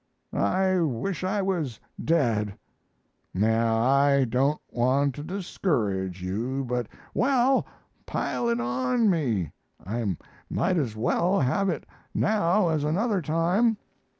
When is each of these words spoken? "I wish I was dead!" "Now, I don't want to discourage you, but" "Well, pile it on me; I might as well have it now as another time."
"I 0.33 0.79
wish 0.79 1.23
I 1.23 1.43
was 1.43 1.79
dead!" 2.03 2.57
"Now, 3.35 3.77
I 3.77 4.25
don't 4.25 4.59
want 4.71 5.13
to 5.13 5.23
discourage 5.23 6.23
you, 6.23 6.65
but" 6.67 6.87
"Well, 7.13 7.67
pile 8.07 8.49
it 8.49 8.59
on 8.59 9.11
me; 9.11 9.51
I 9.85 10.17
might 10.49 10.77
as 10.79 10.95
well 10.95 11.39
have 11.41 11.69
it 11.69 11.85
now 12.15 12.69
as 12.69 12.83
another 12.83 13.21
time." 13.21 13.77